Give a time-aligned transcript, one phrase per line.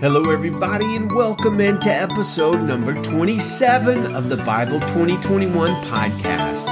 [0.00, 6.66] Hello, everybody, and welcome into episode number 27 of the Bible 2021 podcast.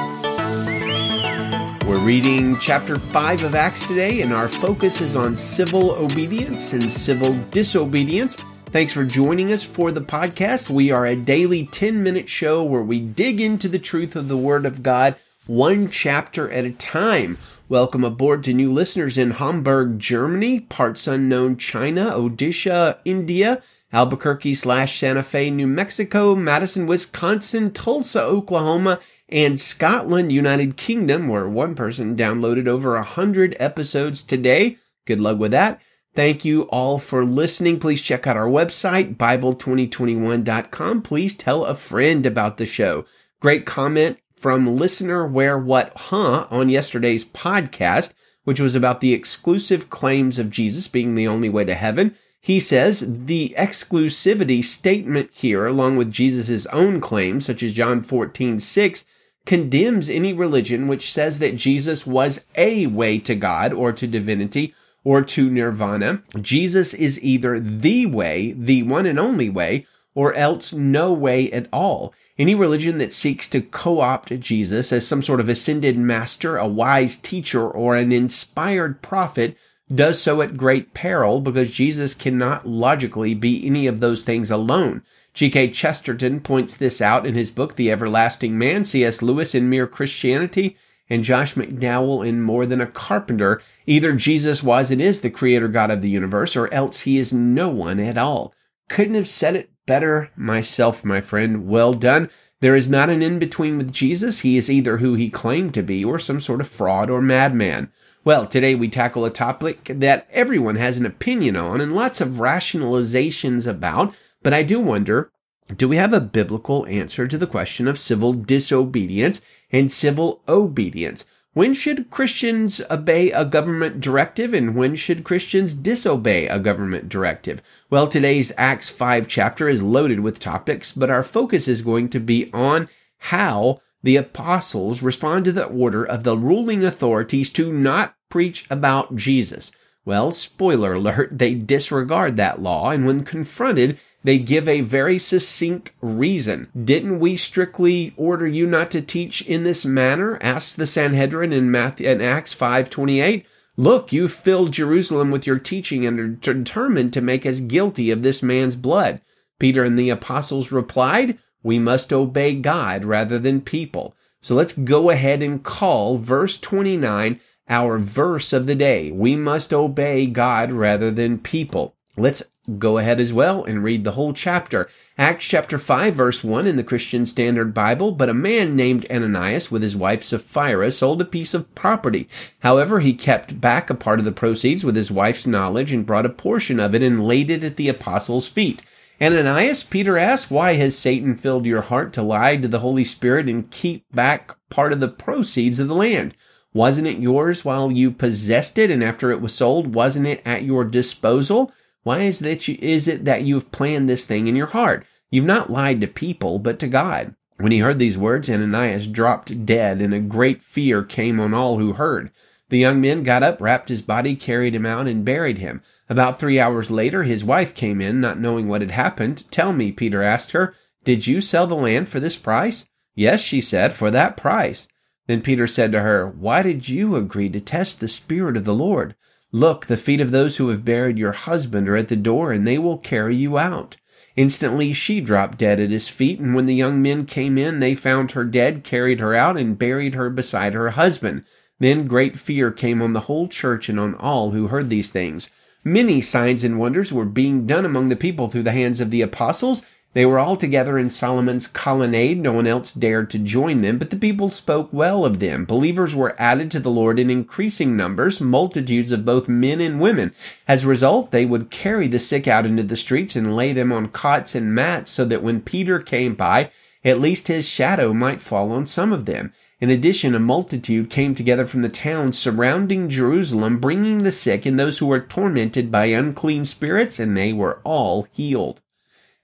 [1.87, 6.93] We're reading chapter 5 of Acts today, and our focus is on civil obedience and
[6.93, 8.37] civil disobedience.
[8.67, 10.69] Thanks for joining us for the podcast.
[10.69, 14.37] We are a daily 10 minute show where we dig into the truth of the
[14.37, 15.17] Word of God
[15.47, 17.39] one chapter at a time.
[17.67, 25.01] Welcome aboard to new listeners in Hamburg, Germany, parts unknown China, Odisha, India, Albuquerque slash
[25.01, 29.01] Santa Fe, New Mexico, Madison, Wisconsin, Tulsa, Oklahoma,
[29.31, 34.77] and Scotland, United Kingdom, where one person downloaded over a hundred episodes today.
[35.07, 35.81] Good luck with that.
[36.15, 37.81] Thank you all for listening.
[37.81, 41.01] Please check out our website, Bible2021.com.
[41.01, 43.07] Please tell a friend about the show.
[43.41, 48.13] Great comment from listener Where What Huh on yesterday's podcast,
[48.43, 52.15] which was about the exclusive claims of Jesus being the only way to heaven.
[52.43, 58.61] He says the exclusivity statement here, along with Jesus' own claims, such as John 14,
[58.61, 59.05] 6,
[59.47, 64.75] condemns any religion which says that Jesus was a way to God or to divinity
[65.05, 66.23] or to nirvana.
[66.39, 71.67] Jesus is either the way, the one and only way, or else no way at
[71.73, 72.13] all.
[72.37, 77.17] Any religion that seeks to co-opt Jesus as some sort of ascended master, a wise
[77.17, 79.57] teacher, or an inspired prophet
[79.93, 85.03] does so at great peril because Jesus cannot logically be any of those things alone.
[85.33, 85.71] G.K.
[85.71, 89.23] Chesterton points this out in his book, The Everlasting Man, C.S.
[89.23, 90.77] Lewis in Mere Christianity,
[91.09, 93.63] and Josh McDowell in More Than a Carpenter.
[93.87, 97.33] Either Jesus was and is the creator God of the universe, or else he is
[97.33, 98.53] no one at all.
[98.89, 101.67] Couldn't have said it better myself, my friend.
[101.67, 102.31] Well done.
[102.61, 104.41] There is not an in between with Jesus.
[104.41, 107.93] He is either who he claimed to be or some sort of fraud or madman.
[108.25, 112.35] Well, today we tackle a topic that everyone has an opinion on and lots of
[112.35, 115.31] rationalizations about, but I do wonder,
[115.77, 121.27] do we have a biblical answer to the question of civil disobedience and civil obedience?
[121.55, 127.63] When should Christians obey a government directive and when should Christians disobey a government directive?
[127.89, 132.19] Well, today's Acts 5 chapter is loaded with topics, but our focus is going to
[132.19, 132.89] be on
[133.19, 139.15] how the apostles respond to the order of the ruling authorities to not preach about
[139.15, 139.71] Jesus.
[140.05, 145.93] Well, spoiler alert, they disregard that law, and when confronted, they give a very succinct
[146.01, 146.69] reason.
[146.83, 150.39] Didn't we strictly order you not to teach in this manner?
[150.41, 153.45] asked the Sanhedrin in, Matthew, in Acts 5.28.
[153.77, 158.23] Look, you filled Jerusalem with your teaching and are determined to make us guilty of
[158.23, 159.21] this man's blood.
[159.59, 164.15] Peter and the apostles replied, we must obey God rather than people.
[164.41, 169.11] So let's go ahead and call verse 29 our verse of the day.
[169.11, 171.97] We must obey God rather than people.
[172.17, 172.45] Let's
[172.79, 174.89] go ahead as well and read the whole chapter.
[175.19, 179.71] Acts chapter 5 verse 1 in the Christian Standard Bible, but a man named Ananias
[179.71, 182.29] with his wife Sapphira sold a piece of property.
[182.61, 186.27] However, he kept back a part of the proceeds with his wife's knowledge and brought
[186.27, 188.83] a portion of it and laid it at the apostles' feet.
[189.21, 193.49] Ananias, Peter asked, why has Satan filled your heart to lie to the Holy Spirit
[193.49, 196.37] and keep back part of the proceeds of the land?
[196.73, 200.65] Wasn't it yours while you possessed it, and after it was sold, wasn't it at
[200.65, 201.73] your disposal?
[202.05, 205.05] Why is that you, is it that you've planned this thing in your heart?
[205.31, 207.35] You've not lied to people, but to God.
[207.57, 211.79] When he heard these words, Ananias dropped dead, and a great fear came on all
[211.79, 212.31] who heard.
[212.69, 215.83] The young men got up, wrapped his body, carried him out, and buried him.
[216.09, 219.51] About three hours later, his wife came in, not knowing what had happened.
[219.51, 222.87] Tell me, Peter asked her, did you sell the land for this price?
[223.15, 224.89] Yes, she said, for that price.
[225.27, 228.75] Then Peter said to her, Why did you agree to test the Spirit of the
[228.75, 229.15] Lord?
[229.55, 232.67] Look, the feet of those who have buried your husband are at the door, and
[232.67, 233.97] they will carry you out.
[234.35, 237.95] Instantly she dropped dead at his feet, and when the young men came in, they
[237.95, 241.45] found her dead, carried her out, and buried her beside her husband.
[241.79, 245.51] Then great fear came on the whole church and on all who heard these things.
[245.85, 249.23] Many signs and wonders were being done among the people through the hands of the
[249.23, 249.85] apostles,
[250.15, 252.41] they were all together in Solomon's colonnade.
[252.41, 255.65] No one else dared to join them, but the people spoke well of them.
[255.65, 260.33] Believers were added to the Lord in increasing numbers, multitudes of both men and women.
[260.69, 263.93] As a result, they would carry the sick out into the streets and lay them
[263.93, 266.71] on cots and mats so that when Peter came by,
[267.05, 269.53] at least his shadow might fall on some of them.
[269.81, 274.79] In addition, a multitude came together from the towns surrounding Jerusalem, bringing the sick and
[274.79, 278.81] those who were tormented by unclean spirits, and they were all healed.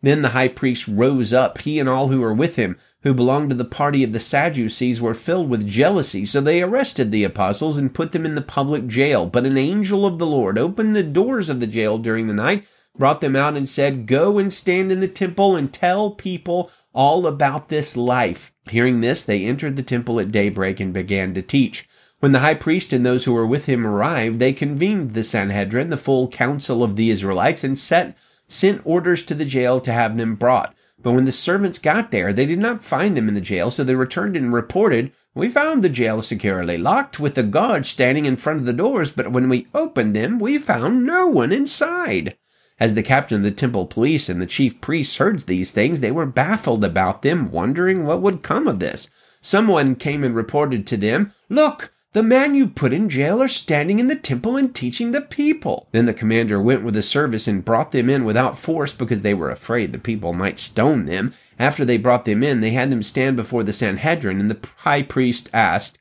[0.02, 3.50] Then the high priest rose up, he and all who were with him, who belonged
[3.50, 6.24] to the party of the Sadducees, were filled with jealousy.
[6.24, 9.26] So they arrested the apostles and put them in the public jail.
[9.26, 12.66] But an angel of the Lord opened the doors of the jail during the night,
[12.96, 17.26] brought them out and said, Go and stand in the temple and tell people all
[17.26, 18.52] about this life.
[18.68, 21.88] Hearing this, they entered the temple at daybreak and began to teach.
[22.20, 25.88] When the high priest and those who were with him arrived, they convened the Sanhedrin,
[25.88, 28.16] the full council of the Israelites, and set,
[28.52, 30.74] sent orders to the jail to have them brought.
[31.02, 33.84] But when the servants got there, they did not find them in the jail, so
[33.84, 38.36] they returned and reported, We found the jail securely locked, with the guards standing in
[38.36, 42.36] front of the doors, but when we opened them, we found no one inside.
[42.78, 46.10] As the captain of the temple police and the chief priests heard these things, they
[46.10, 49.08] were baffled about them, wondering what would come of this.
[49.40, 51.92] Someone came and reported to them, Look!
[52.12, 55.86] The man you put in jail are standing in the temple and teaching the people.
[55.92, 59.32] Then the commander went with the service and brought them in without force because they
[59.32, 61.34] were afraid the people might stone them.
[61.56, 65.02] After they brought them in, they had them stand before the Sanhedrin, and the high
[65.02, 65.98] priest asked,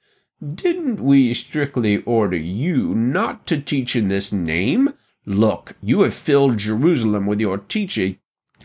[0.55, 4.95] Didn't we strictly order you not to teach in this name?
[5.27, 8.17] Look, you have filled Jerusalem with your teaching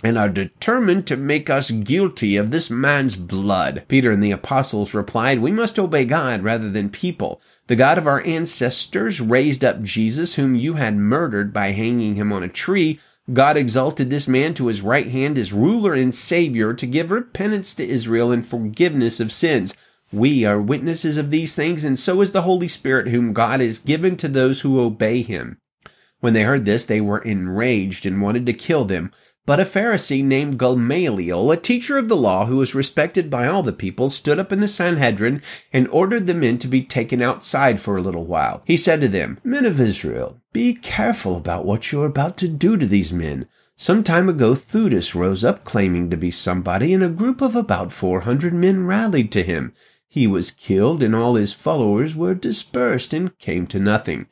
[0.02, 3.84] and are determined to make us guilty of this man's blood.
[3.88, 7.40] Peter and the apostles replied, We must obey God rather than people.
[7.66, 12.32] The God of our ancestors raised up Jesus, whom you had murdered by hanging him
[12.32, 13.00] on a tree.
[13.32, 17.74] God exalted this man to his right hand as ruler and savior to give repentance
[17.74, 19.74] to Israel and forgiveness of sins.
[20.12, 23.78] We are witnesses of these things, and so is the Holy Spirit, whom God has
[23.78, 25.58] given to those who obey him.
[26.20, 29.10] When they heard this, they were enraged and wanted to kill them.
[29.46, 33.62] But a Pharisee named Gamaliel, a teacher of the law who was respected by all
[33.62, 37.78] the people, stood up in the Sanhedrin and ordered the men to be taken outside
[37.78, 38.62] for a little while.
[38.64, 42.48] He said to them, Men of Israel, be careful about what you are about to
[42.48, 43.46] do to these men.
[43.76, 47.92] Some time ago, Theudas rose up claiming to be somebody, and a group of about
[47.92, 49.74] 400 men rallied to him.
[50.08, 54.26] He was killed, and all his followers were dispersed and came to nothing.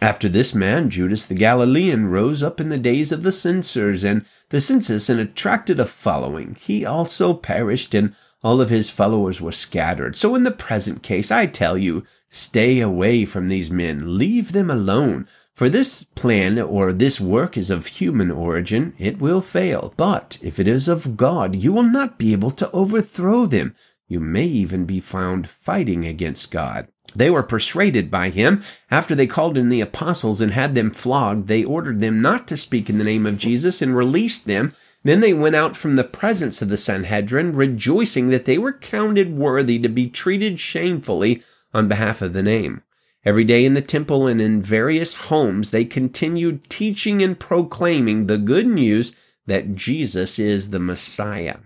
[0.00, 4.24] After this man, Judas the Galilean rose up in the days of the censors and
[4.50, 6.56] the census and attracted a following.
[6.60, 10.16] He also perished and all of his followers were scattered.
[10.16, 14.16] So in the present case, I tell you, stay away from these men.
[14.16, 15.26] Leave them alone.
[15.54, 19.92] For this plan or this work is of human origin, it will fail.
[19.96, 23.74] But if it is of God, you will not be able to overthrow them.
[24.06, 26.86] You may even be found fighting against God.
[27.14, 28.62] They were persuaded by him.
[28.90, 32.56] After they called in the apostles and had them flogged, they ordered them not to
[32.56, 34.74] speak in the name of Jesus and released them.
[35.04, 39.36] Then they went out from the presence of the Sanhedrin, rejoicing that they were counted
[39.36, 42.82] worthy to be treated shamefully on behalf of the name.
[43.24, 48.38] Every day in the temple and in various homes, they continued teaching and proclaiming the
[48.38, 49.12] good news
[49.46, 51.56] that Jesus is the Messiah.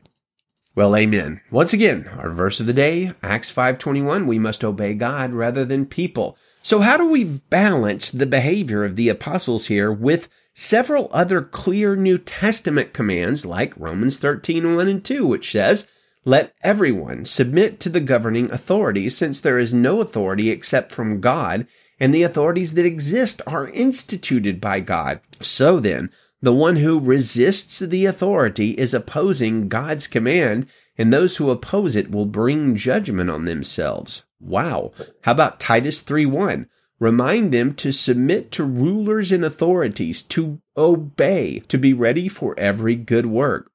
[0.75, 1.43] Well, amen.
[1.51, 5.85] Once again, our verse of the day, Acts 5:21, we must obey God rather than
[5.85, 6.37] people.
[6.63, 11.95] So how do we balance the behavior of the apostles here with several other clear
[11.95, 15.87] New Testament commands like Romans 13:1 and 2, which says,
[16.25, 21.67] let everyone submit to the governing authorities, since there is no authority except from God,
[21.99, 25.21] and the authorities that exist are instituted by God.
[25.41, 26.11] So then,
[26.43, 30.67] the one who resists the authority is opposing God's command,
[30.99, 34.25] and those who oppose it will bring judgment on themselves.
[34.41, 34.91] Wow.
[35.23, 36.69] How about Titus 3 1?
[36.99, 42.97] Remind them to submit to rulers and authorities, to obey, to be ready for every
[42.97, 43.71] good work.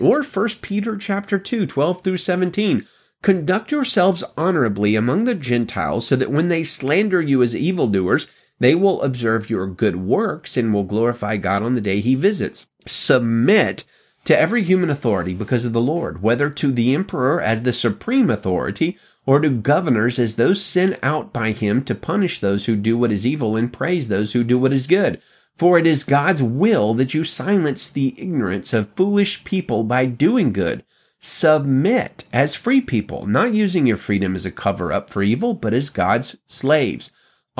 [0.00, 2.86] Or 1 Peter chapter 2, 12 through 17.
[3.22, 8.26] Conduct yourselves honorably among the Gentiles so that when they slander you as evildoers,
[8.60, 12.66] they will observe your good works and will glorify God on the day he visits.
[12.86, 13.84] Submit
[14.24, 18.30] to every human authority because of the Lord, whether to the emperor as the supreme
[18.30, 22.96] authority or to governors as those sent out by him to punish those who do
[22.96, 25.20] what is evil and praise those who do what is good.
[25.56, 30.52] For it is God's will that you silence the ignorance of foolish people by doing
[30.52, 30.84] good.
[31.18, 35.74] Submit as free people, not using your freedom as a cover up for evil, but
[35.74, 37.10] as God's slaves.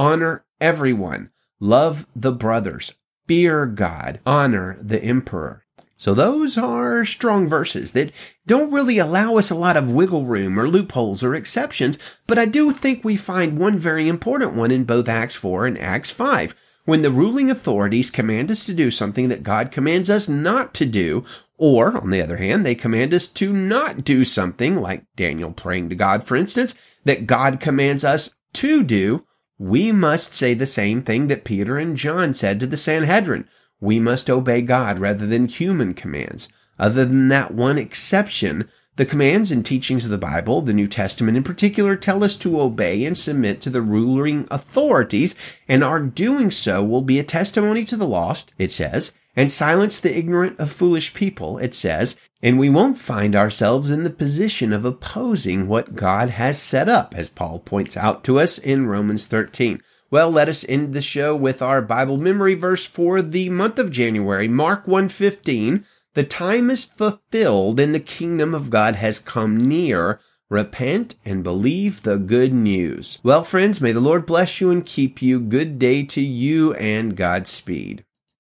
[0.00, 1.28] Honor everyone.
[1.60, 2.94] Love the brothers.
[3.26, 4.18] Fear God.
[4.24, 5.66] Honor the emperor.
[5.98, 8.10] So those are strong verses that
[8.46, 12.46] don't really allow us a lot of wiggle room or loopholes or exceptions, but I
[12.46, 16.54] do think we find one very important one in both Acts 4 and Acts 5.
[16.86, 20.86] When the ruling authorities command us to do something that God commands us not to
[20.86, 21.26] do,
[21.58, 25.90] or, on the other hand, they command us to not do something, like Daniel praying
[25.90, 29.26] to God, for instance, that God commands us to do,
[29.60, 33.46] we must say the same thing that Peter and John said to the Sanhedrin.
[33.78, 36.48] We must obey God rather than human commands.
[36.78, 41.36] Other than that one exception, the commands and teachings of the Bible, the New Testament
[41.36, 45.34] in particular, tell us to obey and submit to the ruling authorities,
[45.68, 50.00] and our doing so will be a testimony to the lost, it says, and silence
[50.00, 54.72] the ignorant of foolish people, it says, and we won't find ourselves in the position
[54.72, 59.26] of opposing what God has set up, as Paul points out to us in Romans
[59.26, 59.82] 13.
[60.10, 63.92] Well, let us end the show with our Bible memory verse for the month of
[63.92, 65.84] January, Mark 1:15.
[66.14, 70.18] The time is fulfilled and the kingdom of God has come near.
[70.48, 73.18] Repent and believe the good news.
[73.22, 75.38] Well, friends, may the Lord bless you and keep you.
[75.38, 78.04] Good day to you and Godspeed.